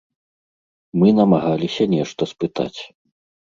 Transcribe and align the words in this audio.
Мы 1.03 1.07
намагаліся 1.21 1.83
нешта 1.95 2.23
спытаць. 2.35 2.77